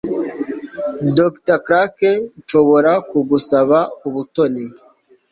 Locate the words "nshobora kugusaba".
2.39-3.79